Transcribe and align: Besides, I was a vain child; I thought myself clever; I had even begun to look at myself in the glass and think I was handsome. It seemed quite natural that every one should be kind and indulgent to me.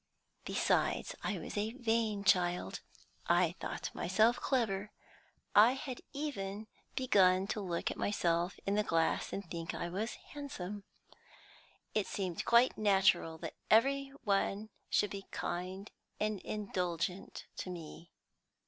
Besides, 0.45 1.13
I 1.23 1.37
was 1.37 1.55
a 1.55 1.73
vain 1.73 2.23
child; 2.23 2.79
I 3.27 3.53
thought 3.59 3.93
myself 3.93 4.37
clever; 4.41 4.89
I 5.53 5.73
had 5.73 6.01
even 6.11 6.65
begun 6.95 7.45
to 7.49 7.61
look 7.61 7.91
at 7.91 7.97
myself 7.97 8.57
in 8.65 8.73
the 8.73 8.81
glass 8.81 9.31
and 9.31 9.45
think 9.45 9.75
I 9.75 9.89
was 9.89 10.15
handsome. 10.33 10.85
It 11.93 12.07
seemed 12.07 12.45
quite 12.45 12.79
natural 12.79 13.37
that 13.45 13.53
every 13.69 14.07
one 14.23 14.69
should 14.89 15.11
be 15.11 15.27
kind 15.29 15.91
and 16.19 16.39
indulgent 16.39 17.45
to 17.57 17.69
me. 17.69 18.11